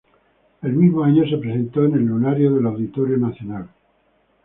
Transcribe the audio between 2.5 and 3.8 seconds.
del Auditorio Nacional.